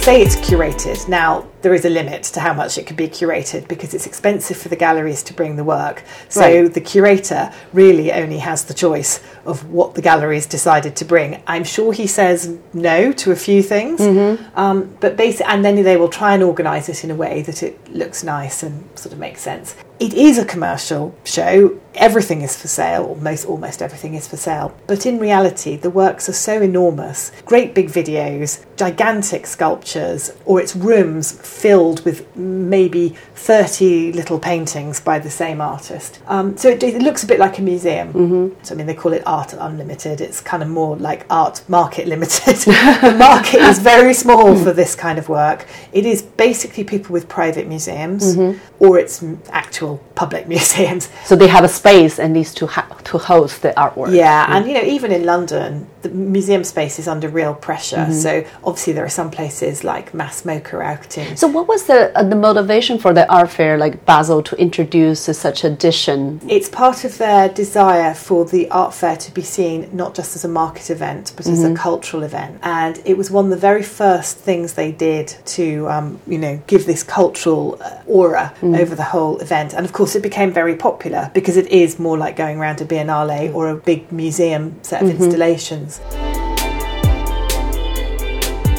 [0.00, 1.06] Say it's curated.
[1.08, 4.56] Now, there is a limit to how much it can be curated because it's expensive
[4.56, 6.02] for the galleries to bring the work.
[6.30, 6.72] So right.
[6.72, 11.42] the curator really only has the choice of what the galleries decided to bring.
[11.46, 14.58] I'm sure he says no to a few things, mm-hmm.
[14.58, 17.62] um, but basically, and then they will try and organise it in a way that
[17.62, 19.76] it looks nice and sort of makes sense.
[19.98, 21.78] It is a commercial show.
[21.94, 24.76] Everything is for sale, almost almost everything is for sale.
[24.87, 27.33] But in reality, the works are so enormous.
[27.44, 35.18] Great big videos, gigantic sculptures, or it's rooms filled with maybe 30 little paintings by
[35.18, 36.20] the same artist.
[36.26, 38.12] Um, so it, it, looks a bit like a museum.
[38.12, 38.64] Mm-hmm.
[38.64, 40.20] So I mean, they call it art unlimited.
[40.20, 42.57] It's kind of more like art market limited.
[42.57, 45.66] the market is very small for this kind of work.
[45.92, 48.59] It is basically people with private museums, mm-hmm.
[48.79, 51.09] or it's actual public museums.
[51.24, 54.11] So they have a space and needs to ha- to host the artwork.
[54.24, 54.52] Yeah, mm.
[54.54, 58.04] and you know even in London, the museum space is under real pressure.
[58.04, 58.24] Mm-hmm.
[58.26, 58.33] So
[58.64, 61.37] obviously there are some places like Mass MoCA Acting.
[61.37, 65.20] So what was the uh, the motivation for the art fair like Basel to introduce
[65.46, 66.40] such addition?
[66.56, 70.44] It's part of their desire for the art fair to be seen not just as
[70.44, 71.54] a market event but mm-hmm.
[71.54, 71.88] as a mm-hmm.
[71.88, 72.54] cultural event.
[72.62, 76.54] And it was one of the very first things they did to um, you know
[76.66, 78.78] give this cultural uh, aura mm.
[78.83, 79.74] over the whole event.
[79.74, 82.84] And of course it became very popular because it is more like going around a
[82.84, 85.22] biennale or a big museum set of mm-hmm.
[85.22, 86.00] installations.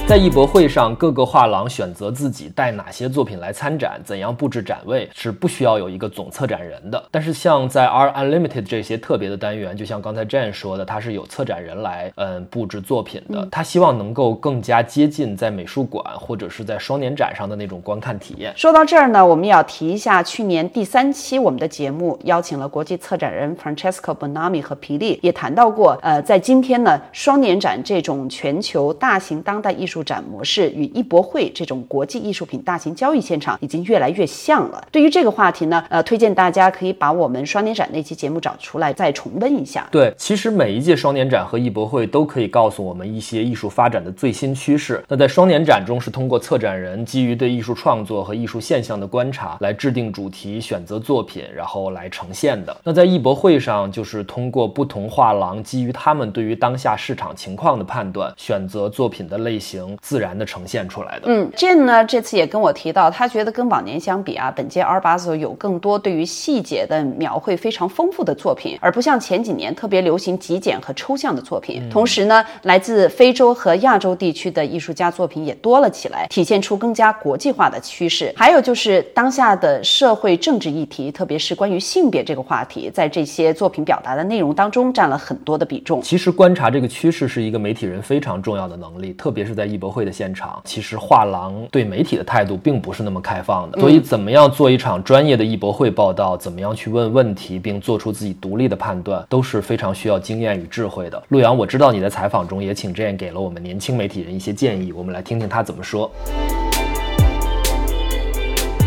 [0.07, 7.01] 在艺博会上，各个画廊选择自己带哪些作品来参展，怎样布置展位，是不需要有一个总策展人的。
[7.09, 13.47] 但是像在 Art Unlimited 这些特别的单元，就像刚才 Jane 说的，它是有策展人来嗯布置作品的。
[13.49, 18.51] 他希望能够更加接近在美术馆或者是在双年展上的那种观看体验。
[18.57, 30.00] 说到这儿呢，我们也要提一下，去年第三期我们的节目邀请了国际策展人 Francesco Bonami 和皮利，也谈到过，呃，在今天呢，双年展这种全球大型当代艺术。
[30.03, 34.83] 展模式与艺博会这种国际艺术品大型交易现场已经越来越像了。
[34.91, 39.87] 对于这个话题呢，呃，推荐大家可以把我们双年展那期节目找出来再重温一下。
[39.91, 45.03] 对，其实每一届双年展和艺博会都可以告诉我们一些艺术发展的最新趋势。
[45.07, 52.75] 那在双年展中，是通过策展人基于对艺术创作和艺术现象的观察来制定主题、选择作品，然后来呈现的。
[52.83, 61.23] 那在艺博会上，就是通过不同画廊基于他们对于当下市场情况的判断，选择作品的类型，自然的呈现出来的。
[61.25, 71.89] 嗯，Jane 呢这次也跟我提到，他觉得跟往年相比啊，本届 Art Basel 有更多对于细节的描绘非常丰富的作品，而不像前几年特别流行极简和抽象的作品。
[71.89, 78.33] 同时呢，来自非洲和亚洲地区的艺术家作品也多了起来，体现出更加国际化的趋势。
[78.35, 86.01] 还有就是当下的社会政治议题，特别是关于性别这个话题，在这些作品表达的内容当中占了很多的比重。
[86.01, 93.79] 其实观察这个趋势是一个媒体人非常重要的能力，特别是在艺博会的现场，其实画廊对媒体的态度并不是那么开放的。
[93.79, 101.21] 所以，怎么样做一场专业的艺博会报道，怎么样去问问题，并做出自己独立的判断，都是非常需要经验与智慧的。
[101.29, 106.11] 陆阳，我知道你在采访中也请 Jane 给了我们年轻媒体人一些建议，我们来听听他怎么说。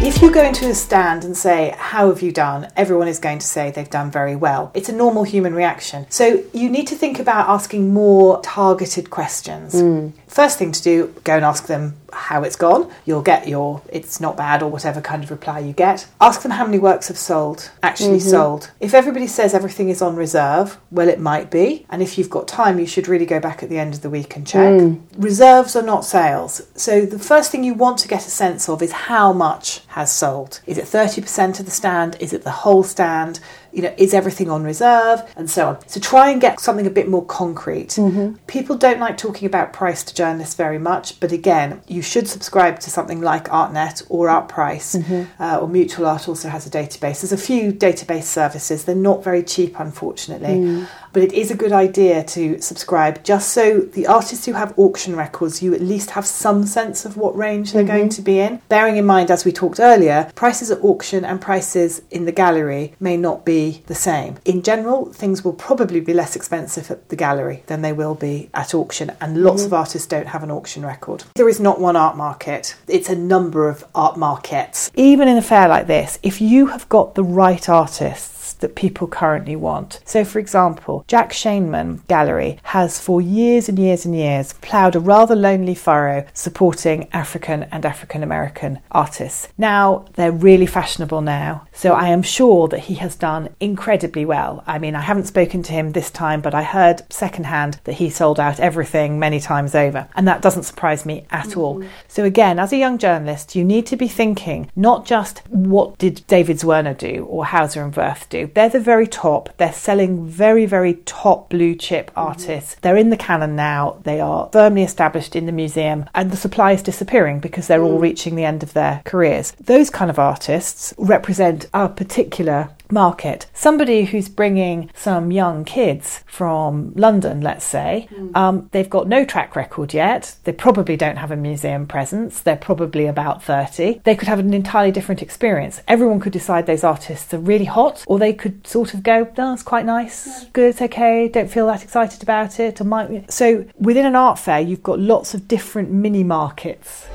[0.05, 2.69] If you go into a stand and say, How have you done?
[2.77, 4.71] everyone is going to say they've done very well.
[4.75, 6.05] It's a normal human reaction.
[6.11, 9.73] So you need to think about asking more targeted questions.
[9.73, 10.09] Hmm.
[10.29, 12.91] First thing to do, go and ask them how it's gone.
[13.05, 16.07] You'll get your it's not bad or whatever kind of reply you get.
[16.21, 18.31] Ask them how many works have sold, actually mm-hmm.
[18.31, 18.71] sold.
[18.81, 21.87] If everybody says everything is on reserve, well, it might be.
[21.91, 24.11] And if you've got time, you should really go back at the end of the
[24.11, 24.73] week and check.
[24.73, 25.01] Mm.
[25.17, 26.63] Reserves are not sales.
[26.75, 30.11] So the first thing you want to get a sense of is how much has
[30.13, 30.61] sold.
[30.67, 32.17] Is it 30% of the stand?
[32.21, 33.41] Is it the whole stand?
[33.75, 35.21] You know, is everything on reserve?
[35.37, 35.89] And so on.
[35.89, 37.91] So try and get something a bit more concrete.
[37.91, 38.37] Mm-hmm.
[38.47, 42.79] People don't like talking about price to journalists very much, but again, you should subscribe
[42.81, 45.43] to something like ArtNet or ArtPrice, mm-hmm.
[45.43, 47.21] uh, or Mutual Art also has a database.
[47.21, 48.85] There's a few database services.
[48.85, 50.49] They're not very cheap, unfortunately.
[50.49, 50.89] Mm.
[51.15, 55.15] But it is a good idea to subscribe just so the artists who have auction
[55.15, 58.17] records, you at least have some sense of what range they're going mm-hmm.
[58.17, 58.61] to be in.
[58.69, 62.95] Bearing in mind, as we talked earlier, prices at auction and prices in the gallery
[62.99, 64.39] may not be the same.
[64.45, 68.51] In general, things will probably be less expensive at the gallery than they will be
[68.53, 69.67] at auction, and lots mm-hmm.
[69.67, 71.23] of artists don't have an auction record.
[71.37, 74.91] There is not one art market, it's a number of art markets.
[74.97, 79.07] Even in a fair like this, if you have got the right artists, that people
[79.07, 80.01] currently want.
[80.05, 85.01] So, for example, Jack Shainman Gallery has for years and years and years ploughed a
[85.01, 89.49] rather lonely furrow supporting African and African American artists.
[89.59, 94.63] Now, they're really fashionable now, so I am sure that he has done incredibly well.
[94.67, 98.11] I mean, I haven't spoken to him this time, but I heard secondhand that he
[98.11, 101.77] sold out everything many times over, and that doesn't surprise me at all.
[101.77, 101.89] Mm-hmm.
[102.09, 106.27] So, again, as a young journalist, you need to be thinking not just what did
[106.27, 108.44] David Zwirner do or Hauser and Wirth do.
[108.53, 109.57] They're the very top.
[109.57, 112.21] They're selling very, very top blue chip mm-hmm.
[112.21, 112.77] artists.
[112.83, 114.01] They're in the canon now.
[114.03, 117.99] They are firmly established in the museum, and the supply is disappearing because they're all
[117.99, 118.03] mm.
[118.03, 119.53] reaching the end of their careers.
[119.53, 123.47] Those kind of artists represent a particular market.
[123.53, 129.57] Somebody who's bringing some young kids from London, let's say, um, they've got no track
[129.57, 130.37] record yet.
[130.45, 132.41] They probably don't have a museum presence.
[132.41, 134.01] They're probably about 30.
[134.05, 135.83] They could have an entirely different experience.
[135.89, 139.53] Everyone could decide those artists are really hot, or they could sort of go, oh,
[139.53, 142.81] it's quite nice, good, okay, don't feel that excited about it.
[142.81, 143.31] Or might...
[143.33, 147.07] So within an art fair, you've got lots of different mini markets.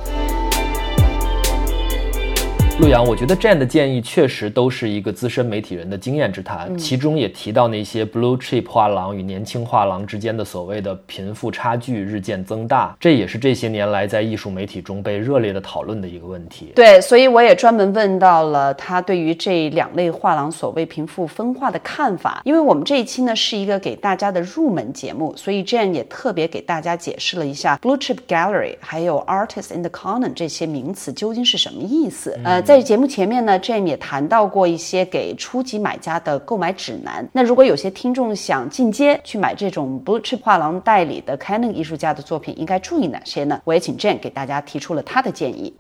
[2.79, 16.71] 陆阳，我觉得 Jane 的建议确实都是一个资深媒体人的经验之谈，其中也提到那些 blue chip 画廊与年轻画廊之间的所谓的贫富差距日渐增大，这也是这些年来在艺术媒体中被热烈的讨论的一个问题。
[16.73, 22.41] 对，所以我也专门问到了他对于这两类画廊所谓贫富分化的看法。
[22.45, 32.39] 因为我们这一期呢是一个给大家的入门节目，所以 Jane 也特别给大家解释了一下 blue chip gallery 还有 artist in the canon 这些名词究竟是什么意思。
[32.45, 37.27] 呃，在节目前面呢，Jane 也谈到过一些给初级买家的购买指南。
[37.34, 43.60] 那如果有些听众想进阶去买这种 blue chip 画廊代理的 canon 艺术家的作品，应该注意哪些呢？
[43.63, 45.73] 我也请 Jane 给大家提出了他的建议。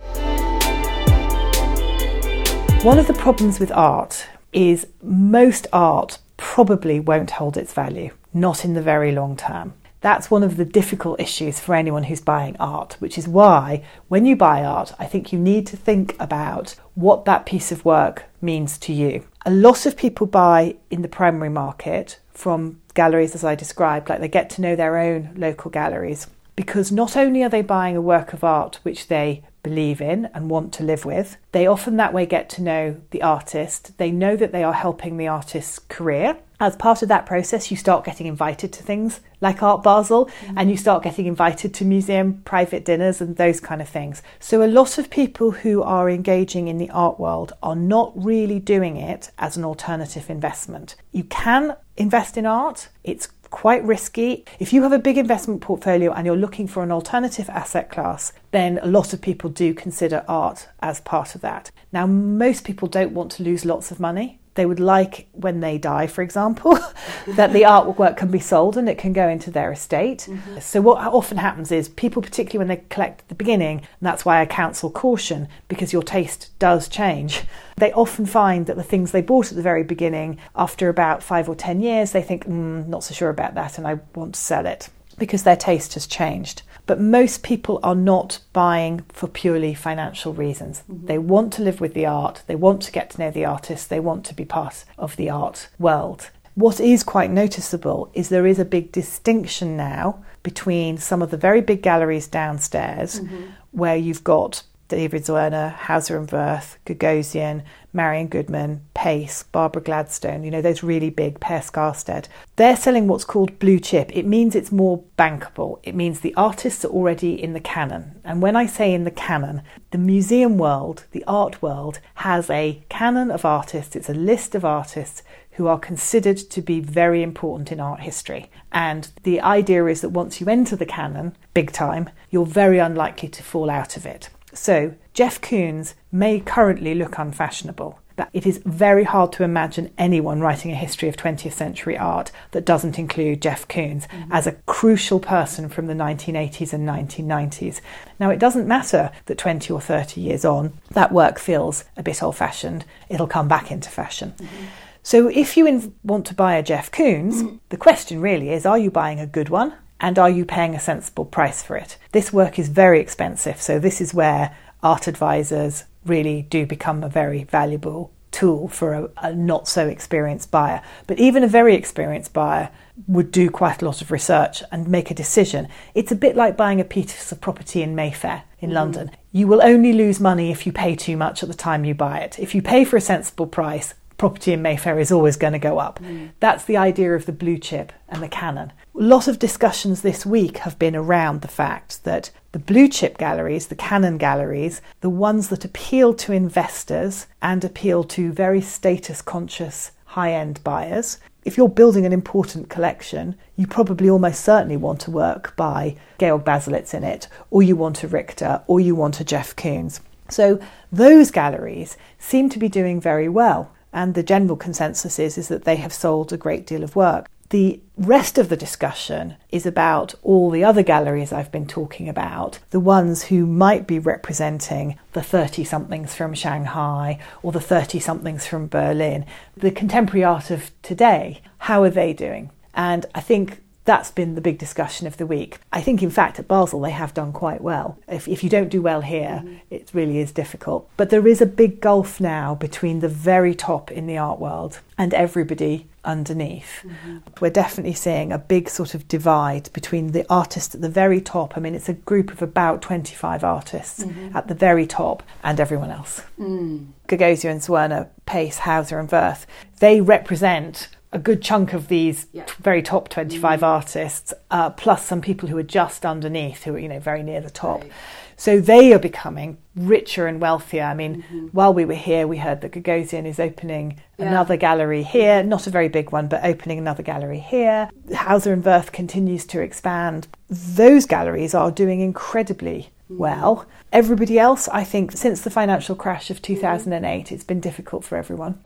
[2.83, 8.65] One of the problems with art is most art probably won't hold its value, not
[8.65, 9.73] in the very long term.
[10.01, 14.25] That's one of the difficult issues for anyone who's buying art, which is why when
[14.25, 18.25] you buy art, I think you need to think about what that piece of work
[18.41, 19.25] means to you.
[19.45, 24.21] A lot of people buy in the primary market from galleries, as I described, like
[24.21, 28.01] they get to know their own local galleries because not only are they buying a
[28.01, 32.13] work of art which they believe in and want to live with, they often that
[32.13, 33.97] way get to know the artist.
[33.97, 36.37] They know that they are helping the artist's career.
[36.61, 40.57] As part of that process, you start getting invited to things like Art Basel mm-hmm.
[40.57, 44.21] and you start getting invited to museum private dinners and those kind of things.
[44.39, 48.59] So, a lot of people who are engaging in the art world are not really
[48.59, 50.95] doing it as an alternative investment.
[51.13, 54.45] You can invest in art, it's quite risky.
[54.59, 58.33] If you have a big investment portfolio and you're looking for an alternative asset class,
[58.51, 61.71] then a lot of people do consider art as part of that.
[61.91, 64.39] Now, most people don't want to lose lots of money.
[64.59, 66.77] They would like, when they die, for example,
[67.27, 70.27] that the artwork can be sold and it can go into their estate.
[70.29, 70.59] Mm-hmm.
[70.59, 74.25] So, what often happens is people, particularly when they collect at the beginning, and that's
[74.25, 77.43] why I counsel caution because your taste does change,
[77.77, 81.47] they often find that the things they bought at the very beginning, after about five
[81.47, 84.41] or ten years, they think, mm, not so sure about that and I want to
[84.41, 86.63] sell it because their taste has changed.
[86.89, 90.81] But most people are not buying for purely financial reasons.
[90.89, 91.05] Mm-hmm.
[91.05, 93.91] They want to live with the art, they want to get to know the artist,
[93.91, 96.31] they want to be part of the art world.
[96.55, 101.37] What is quite noticeable is there is a big distinction now between some of the
[101.37, 103.51] very big galleries downstairs, mm-hmm.
[103.69, 107.63] where you've got David Zwirner, Hauser and Wirth, Gagosian,
[107.93, 112.27] Marian Goodman, Pace, Barbara Gladstone, you know, those really big, Per Skarstedt.
[112.55, 114.09] They're selling what's called blue chip.
[114.13, 115.79] It means it's more bankable.
[115.83, 118.19] It means the artists are already in the canon.
[118.23, 119.61] And when I say in the canon,
[119.91, 123.95] the museum world, the art world, has a canon of artists.
[123.95, 125.23] It's a list of artists
[125.53, 128.49] who are considered to be very important in art history.
[128.71, 133.29] And the idea is that once you enter the canon, big time, you're very unlikely
[133.29, 134.29] to fall out of it.
[134.53, 140.41] So, Jeff Koons may currently look unfashionable, but it is very hard to imagine anyone
[140.41, 144.31] writing a history of 20th century art that doesn't include Jeff Koons mm-hmm.
[144.31, 147.79] as a crucial person from the 1980s and 1990s.
[148.19, 152.21] Now, it doesn't matter that 20 or 30 years on, that work feels a bit
[152.21, 154.33] old fashioned, it'll come back into fashion.
[154.37, 154.65] Mm-hmm.
[155.01, 157.55] So, if you want to buy a Jeff Koons, mm-hmm.
[157.69, 159.73] the question really is are you buying a good one?
[159.99, 161.97] And are you paying a sensible price for it?
[162.11, 167.09] This work is very expensive, so this is where art advisors really do become a
[167.09, 170.81] very valuable tool for a, a, not so experienced buyer.
[171.07, 172.69] But even a very experienced buyer
[173.07, 175.67] would do quite a lot of research and make a decision.
[175.95, 178.73] It's a bit like buying a piece of property in Mayfair in mm.
[178.73, 179.11] London.
[179.31, 182.19] You will only lose money if you pay too much at the time you buy
[182.19, 182.39] it.
[182.39, 185.79] If you pay for a sensible price, property in Mayfair is always going to go
[185.79, 185.99] up.
[185.99, 186.31] Mm.
[186.39, 188.73] That's the idea of the blue chip and the canon.
[188.99, 193.17] A lot of discussions this week have been around the fact that the blue chip
[193.17, 199.21] galleries, the canon galleries, the ones that appeal to investors and appeal to very status
[199.21, 204.99] conscious high end buyers, if you're building an important collection, you probably almost certainly want
[204.99, 209.21] to work by Georg Baselitz in it, or you want a Richter, or you want
[209.21, 210.01] a Jeff Koons.
[210.27, 210.59] So
[210.91, 215.63] those galleries seem to be doing very well and the general consensus is, is that
[215.63, 217.29] they have sold a great deal of work.
[217.49, 222.59] The rest of the discussion is about all the other galleries I've been talking about,
[222.69, 228.45] the ones who might be representing the 30 somethings from Shanghai or the 30 somethings
[228.45, 229.25] from Berlin.
[229.57, 232.51] The contemporary art of today, how are they doing?
[232.75, 235.57] And I think that's been the big discussion of the week.
[235.73, 237.97] I think, in fact, at Basel they have done quite well.
[238.07, 239.55] If, if you don't do well here, mm-hmm.
[239.71, 240.87] it really is difficult.
[240.95, 244.81] But there is a big gulf now between the very top in the art world
[244.95, 246.83] and everybody underneath.
[246.83, 247.17] Mm-hmm.
[247.41, 251.57] We're definitely seeing a big sort of divide between the artists at the very top.
[251.57, 254.37] I mean, it's a group of about 25 artists mm-hmm.
[254.37, 256.21] at the very top and everyone else.
[256.39, 256.89] Mm.
[257.07, 259.47] Gagosian, Zwirner, Pace, Hauser, and Wirth,
[259.79, 262.45] they represent a good chunk of these yeah.
[262.45, 263.63] t- very top 25 mm.
[263.63, 267.41] artists, uh, plus some people who are just underneath, who are, you know, very near
[267.41, 267.81] the top.
[267.81, 267.91] Right.
[268.37, 270.83] So they are becoming richer and wealthier.
[270.83, 271.47] I mean, mm-hmm.
[271.47, 274.27] while we were here, we heard that Gagosian is opening yeah.
[274.27, 277.89] another gallery here, not a very big one, but opening another gallery here.
[278.15, 280.29] Hauser and Wirth continues to expand.
[280.49, 283.17] Those galleries are doing incredibly mm-hmm.
[283.17, 283.65] well.
[283.91, 287.35] Everybody else, I think, since the financial crash of 2008, mm-hmm.
[287.35, 288.63] it's been difficult for everyone.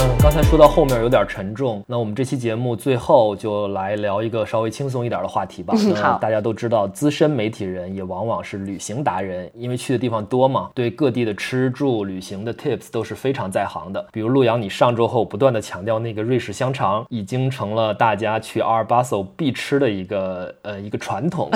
[0.00, 5.74] 嗯，刚才说到后面有点沉重，那我们这期节目最后就来聊一个稍微轻松一点的话题吧。
[5.94, 14.04] 好，大家都知道，资深媒体人也往往是旅行达人，因为去的地方多嘛，对各地的吃住旅行的 tips 都是非常在行的。
[14.12, 21.50] 比如陆阳，你上周后不断的强调那个瑞士香肠，已经成了大家去阿尔巴索必吃的一个呃一个传统。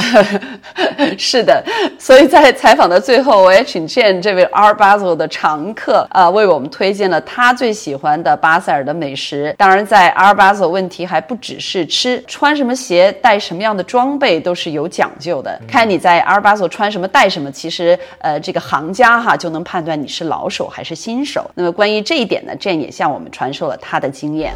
[1.19, 1.65] 是的，
[1.99, 8.49] 所以在采访的最后，我也请见这位阿尔巴索的常客啊，为我们推荐了他最喜欢的巴。
[8.49, 9.55] 巴塞尔的美食。
[9.59, 15.61] 当然，在阿尔巴索，问题还不只是吃，穿什么鞋、带什么样的装备都是有讲究的。
[15.69, 21.49] 看你在阿尔巴索穿什么、带什么，其实呃，这个行家哈就能判断你是老手还是新手。
[21.55, 24.55] 那么关于这一点呢，Jane 也向我们传授了他的经验。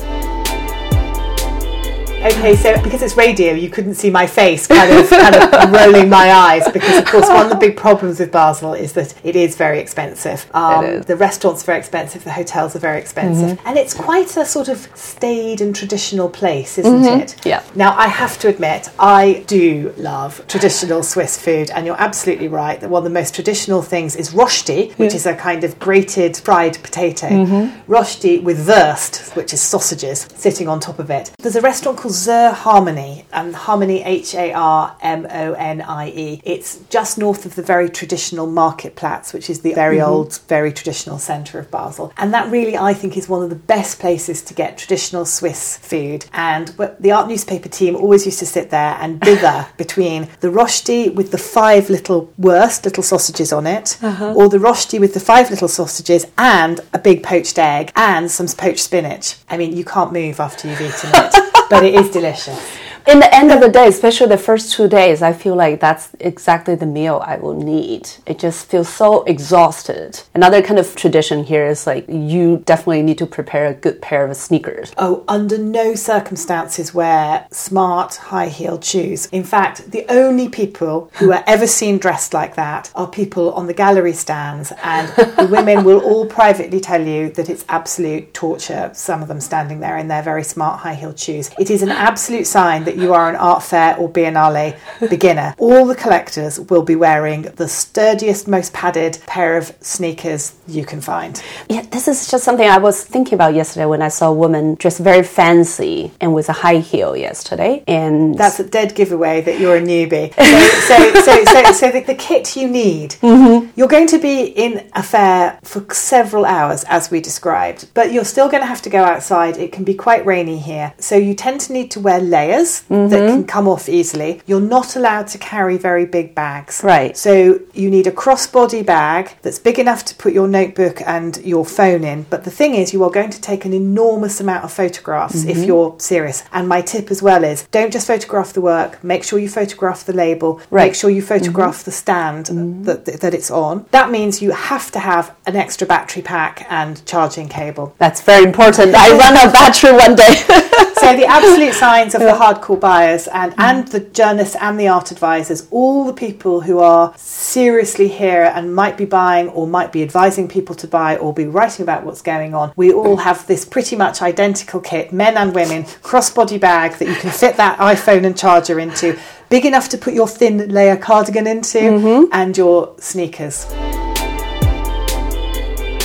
[2.24, 6.08] Okay, so because it's radio, you couldn't see my face kind of, kind of rolling
[6.08, 9.34] my eyes because, of course, one of the big problems with Basel is that it
[9.34, 10.48] is very expensive.
[10.54, 11.06] Um, is.
[11.06, 14.68] The restaurants are very expensive, the hotels are very expensive, and it's quite a sort
[14.68, 17.44] of staid and traditional place, isn't it?
[17.44, 17.64] Yeah.
[17.74, 22.80] Now, I have to admit, I do love traditional Swiss food, and you're absolutely right
[22.80, 26.36] that one of the most traditional things is rosti, which is a kind of grated
[26.36, 27.26] fried potato.
[27.26, 27.92] Mm-hmm.
[27.92, 31.32] Rosti with Wurst, which is sausages, sitting on top of it.
[31.40, 36.08] There's a restaurant called Zur Harmonie, and Harmony H A R M O N I
[36.10, 36.40] E.
[36.44, 40.10] It's just north of the very traditional Marktplatz, which is the very mm-hmm.
[40.10, 42.12] old, very traditional centre of Basel.
[42.16, 45.78] And that really, I think, is one of the best places to get traditional Swiss
[45.78, 46.26] food.
[46.32, 46.68] And
[47.00, 51.30] the art newspaper team always used to sit there and dither between the rosti with
[51.30, 54.34] the five little Wurst little sausages on it, uh-huh.
[54.34, 58.46] or the rosti with the five little sausages and a big poached egg and some
[58.46, 59.36] poached spinach.
[59.48, 61.34] I mean, you can't move after you've eaten it,
[61.72, 62.81] but it is delicious.
[63.04, 66.10] In the end of the day, especially the first two days, I feel like that's
[66.20, 68.08] exactly the meal I will need.
[68.26, 70.22] It just feels so exhausted.
[70.34, 74.24] Another kind of tradition here is like you definitely need to prepare a good pair
[74.24, 74.92] of sneakers.
[74.98, 79.26] Oh, under no circumstances wear smart high heeled shoes.
[79.26, 83.66] In fact, the only people who are ever seen dressed like that are people on
[83.66, 88.90] the gallery stands, and the women will all privately tell you that it's absolute torture,
[88.94, 91.50] some of them standing there in their very smart high heeled shoes.
[91.58, 94.78] It is an absolute sign that you are an art fair or biennale
[95.08, 95.54] beginner.
[95.58, 101.00] All the collectors will be wearing the sturdiest, most padded pair of sneakers you can
[101.00, 101.42] find.
[101.68, 104.74] Yeah, this is just something I was thinking about yesterday when I saw a woman
[104.76, 107.82] dressed very fancy and with a high heel yesterday.
[107.86, 110.32] And That's a dead giveaway that you're a newbie.
[110.82, 113.70] So, so, so, so, so the, the kit you need, mm-hmm.
[113.76, 118.24] you're going to be in a fair for several hours, as we described, but you're
[118.24, 119.56] still going to have to go outside.
[119.56, 120.92] It can be quite rainy here.
[120.98, 123.42] So you tend to need to wear layers that can mm-hmm.
[123.46, 124.40] come off easily.
[124.46, 126.82] You're not allowed to carry very big bags.
[126.82, 127.16] Right.
[127.16, 131.64] So you need a crossbody bag that's big enough to put your notebook and your
[131.64, 132.26] phone in.
[132.30, 135.56] But the thing is, you are going to take an enormous amount of photographs if
[135.56, 135.64] mm-hmm.
[135.64, 136.44] you're serious.
[136.52, 140.04] And my tip as well is don't just photograph the work, make sure you photograph
[140.04, 140.86] the label, Right.
[140.86, 141.84] make sure you photograph mm-hmm.
[141.84, 142.46] the stand
[142.86, 143.86] that, that it's on.
[143.90, 147.94] That means you have to have an extra battery pack and charging cable.
[147.98, 148.94] that's very important.
[148.94, 150.34] I ran out of battery one day.
[151.02, 153.62] So the absolute signs of the hardcore buyers and, mm.
[153.62, 158.74] and the journalists and the art advisors, all the people who are seriously here and
[158.74, 162.22] might be buying or might be advising people to buy or be writing about what's
[162.22, 166.98] going on, we all have this pretty much identical kit, men and women, crossbody bag
[166.98, 169.18] that you can fit that iPhone and charger into,
[169.48, 172.28] big enough to put your thin layer cardigan into, mm-hmm.
[172.32, 173.66] and your sneakers.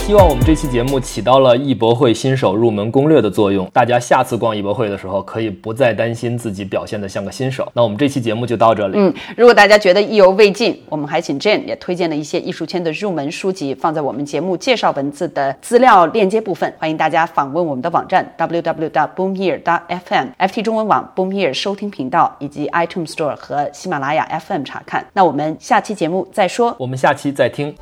[0.08, 7.70] 希望我们这期节目起到了艺博会新手入门攻略的作用，大家下次逛艺博会的时候可以不再担心自己表现得像个新手。
[7.74, 8.94] 那我们这期节目就到这里。
[8.98, 16.74] 嗯，如果大家觉得意犹未尽，我们还请 Jane 也推荐了一些艺术圈的入门书籍，放在我们节目介绍文字的资料链接部分。
[16.80, 25.06] 欢迎大家访问我们的网站 www.boomhere.fm、FT 中文网 Boomhere 收听频道以及 iTunes Store 和喜马拉雅 FM 查看。
[25.12, 26.74] 那我们下期节目再说。
[26.80, 27.76] 我们下期再听。